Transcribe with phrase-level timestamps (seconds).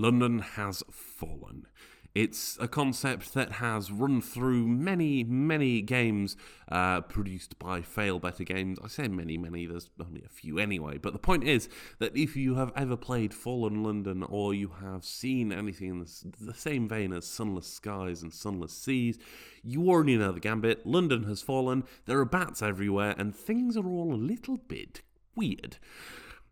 [0.00, 1.66] London has fallen.
[2.14, 6.38] It's a concept that has run through many, many games
[6.68, 8.78] uh, produced by Failbetter Games.
[8.82, 10.96] I say many, many, there's only a few anyway.
[10.96, 11.68] But the point is
[11.98, 16.10] that if you have ever played Fallen London or you have seen anything in the,
[16.40, 19.18] the same vein as Sunless Skies and Sunless Seas,
[19.62, 20.86] you already know the gambit.
[20.86, 25.02] London has fallen, there are bats everywhere, and things are all a little bit
[25.36, 25.76] weird.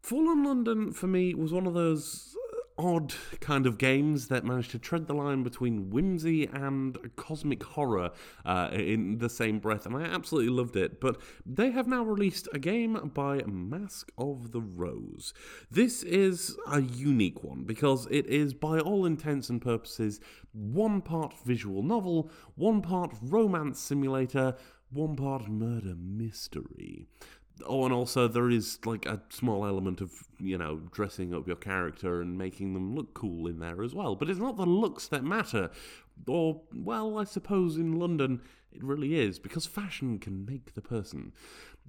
[0.00, 2.36] Fallen London for me was one of those
[2.78, 8.10] odd kind of games that managed to tread the line between whimsy and cosmic horror
[8.44, 11.00] uh, in the same breath, and I absolutely loved it.
[11.00, 15.32] But they have now released a game by Mask of the Rose.
[15.70, 20.20] This is a unique one because it is, by all intents and purposes,
[20.52, 24.56] one part visual novel, one part romance simulator,
[24.90, 27.06] one part murder mystery.
[27.66, 31.56] Oh, and also there is like a small element of you know dressing up your
[31.56, 34.14] character and making them look cool in there as well.
[34.14, 35.70] But it's not the looks that matter,
[36.26, 38.40] or well, I suppose in London
[38.74, 41.32] it really is because fashion can make the person.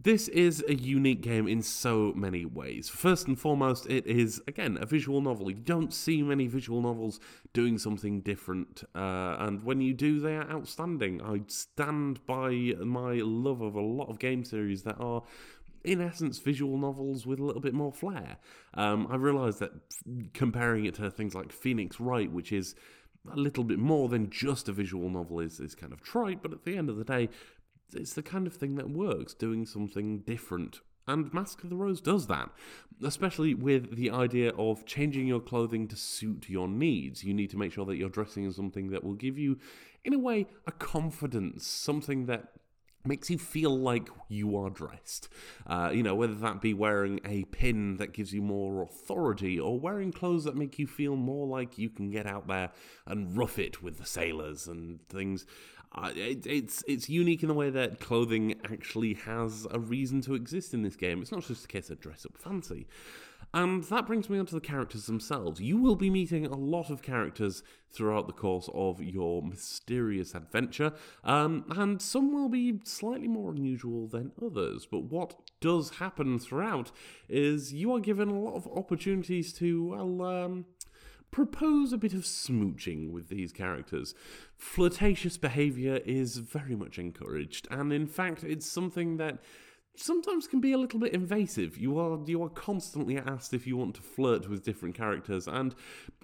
[0.01, 2.89] This is a unique game in so many ways.
[2.89, 5.51] First and foremost, it is again a visual novel.
[5.51, 7.19] You don't see many visual novels
[7.53, 11.21] doing something different, uh, and when you do, they are outstanding.
[11.21, 15.23] I stand by my love of a lot of game series that are
[15.83, 18.37] in essence, visual novels with a little bit more flair.
[18.73, 19.71] Um, I realise that
[20.33, 22.75] comparing it to things like Phoenix Wright, which is
[23.31, 26.51] a little bit more than just a visual novel, is, is kind of trite, but
[26.51, 27.29] at the end of the day,
[27.93, 30.81] it's the kind of thing that works, doing something different.
[31.05, 32.49] And Mask of the Rose does that,
[33.03, 37.23] especially with the idea of changing your clothing to suit your needs.
[37.23, 39.59] You need to make sure that you're dressing in something that will give you,
[40.05, 42.53] in a way, a confidence, something that
[43.05, 45.29] makes you feel like you are dressed.
[45.67, 49.79] Uh, you know, whether that be wearing a pin that gives you more authority or
[49.79, 52.71] wearing clothes that make you feel more like you can get out there
[53.05, 55.45] and rough it with the sailors and things.
[55.95, 60.33] Uh, it, it's it's unique in the way that clothing actually has a reason to
[60.33, 61.21] exist in this game.
[61.21, 62.87] It's not just a case of dress up fancy.
[63.55, 65.61] And that brings me on to the characters themselves.
[65.61, 67.61] You will be meeting a lot of characters
[67.91, 70.93] throughout the course of your mysterious adventure,
[71.23, 74.87] um, and some will be slightly more unusual than others.
[74.89, 76.91] But what does happen throughout
[77.29, 80.65] is you are given a lot of opportunities to, well, um,
[81.33, 84.13] propose a bit of smooching with these characters.
[84.55, 89.39] Flirtatious behaviour is very much encouraged, and in fact, it's something that
[89.95, 91.77] sometimes can be a little bit invasive.
[91.77, 95.75] You are you are constantly asked if you want to flirt with different characters, and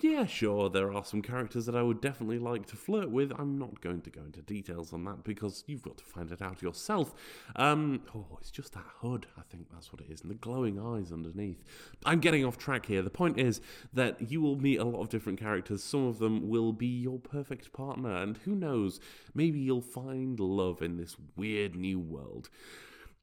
[0.01, 3.31] yeah, sure, there are some characters that I would definitely like to flirt with.
[3.37, 6.41] I'm not going to go into details on that because you've got to find it
[6.41, 7.13] out yourself.
[7.55, 9.27] Um, oh, it's just that hood.
[9.37, 11.63] I think that's what it is, and the glowing eyes underneath.
[12.05, 13.01] I'm getting off track here.
[13.01, 13.61] The point is
[13.93, 15.83] that you will meet a lot of different characters.
[15.83, 18.99] Some of them will be your perfect partner, and who knows,
[19.33, 22.49] maybe you'll find love in this weird new world.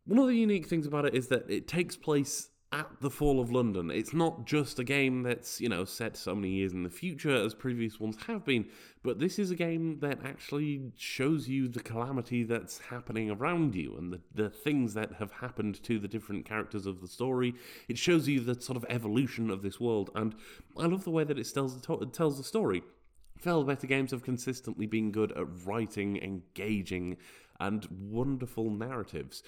[0.06, 3.40] One of the unique things about it is that it takes place at the fall
[3.40, 3.90] of London.
[3.90, 7.34] It's not just a game that's, you know, set so many years in the future
[7.34, 8.66] as previous ones have been,
[9.02, 13.96] but this is a game that actually shows you the calamity that's happening around you
[13.96, 17.54] and the, the things that have happened to the different characters of the story.
[17.88, 20.36] It shows you the sort of evolution of this world, and
[20.76, 22.82] I love the way that it tells, it tells the story.
[23.42, 27.16] Failbetter Games have consistently been good at writing engaging
[27.60, 29.42] and wonderful narratives.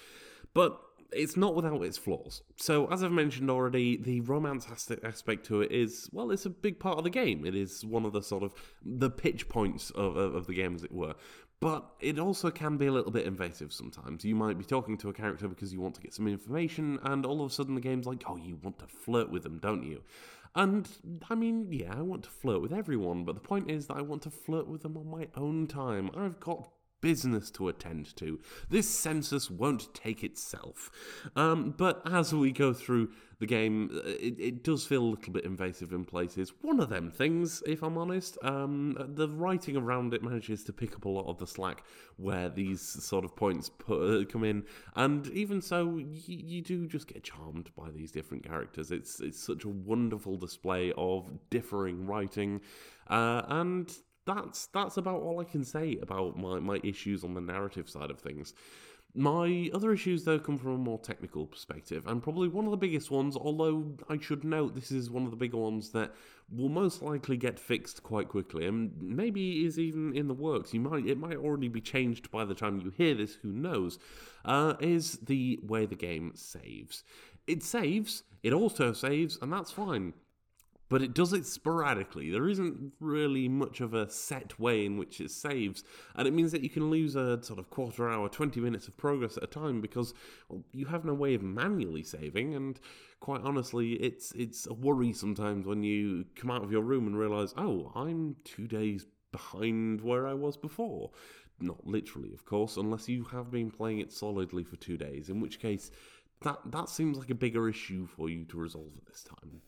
[0.53, 0.79] But
[1.11, 2.43] it's not without its flaws.
[2.57, 4.67] So, as I've mentioned already, the romance
[5.03, 7.45] aspect to it is, well, it's a big part of the game.
[7.45, 8.53] It is one of the sort of
[8.83, 11.15] the pitch points of, of, of, the game, as it were.
[11.59, 14.23] But it also can be a little bit invasive sometimes.
[14.23, 17.25] You might be talking to a character because you want to get some information, and
[17.25, 19.83] all of a sudden the game's like, oh, you want to flirt with them, don't
[19.83, 20.01] you?
[20.55, 20.87] And
[21.29, 24.01] I mean, yeah, I want to flirt with everyone, but the point is that I
[24.01, 26.09] want to flirt with them on my own time.
[26.15, 26.69] I've got
[27.01, 28.39] business to attend to.
[28.69, 30.91] This census won't take itself.
[31.35, 35.31] Um, but as we go through the game, uh, it, it, does feel a little
[35.31, 36.51] bit invasive in places.
[36.61, 38.37] One of them things, if I'm honest.
[38.43, 41.83] Um, the writing around it manages to pick up a lot of the slack
[42.17, 44.65] where these sort of points put, uh, come in.
[44.95, 48.91] And even so, y- you do just get charmed by these different characters.
[48.91, 52.59] It's, it's such a wonderful display of differing writing.
[53.07, 53.91] Uh, and
[54.25, 58.11] that's that's about all I can say about my, my issues on the narrative side
[58.11, 58.53] of things.
[59.15, 62.77] My other issues, though, come from a more technical perspective, and probably one of the
[62.77, 66.13] biggest ones, although I should note this is one of the bigger ones that
[66.55, 70.75] will most likely get fixed quite quickly, and maybe is even in the works.
[70.75, 73.97] You might It might already be changed by the time you hear this, who knows,
[74.45, 77.03] uh, is the way the game saves.
[77.47, 80.13] It saves, it also saves, and that's fine.
[80.89, 82.31] But it does it sporadically.
[82.31, 85.83] There isn't really much of a set way in which it saves,
[86.15, 88.97] and it means that you can lose a sort of quarter hour, 20 minutes of
[88.97, 90.13] progress at a time because
[90.49, 92.79] well, you have no way of manually saving, and
[93.19, 97.17] quite honestly, it's it's a worry sometimes when you come out of your room and
[97.17, 101.11] realize, oh, I'm two days behind where I was before.
[101.61, 105.39] Not literally, of course, unless you have been playing it solidly for two days, in
[105.39, 105.91] which case
[106.41, 109.61] that that seems like a bigger issue for you to resolve at this time.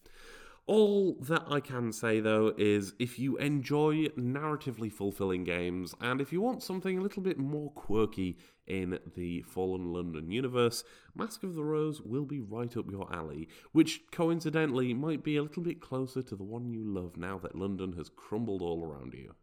[0.68, 6.32] All that I can say though is if you enjoy narratively fulfilling games and if
[6.32, 8.38] you want something a little bit more quirky
[8.68, 10.84] in the Fallen London universe,
[11.16, 15.44] Mask of the Rose will be right up your alley, which coincidentally might be a
[15.44, 19.14] little bit closer to the one you love now that London has crumbled all around
[19.14, 19.34] you.